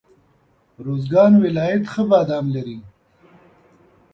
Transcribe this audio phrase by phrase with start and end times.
[0.85, 2.77] روزګان ولایت ښه بادام لري.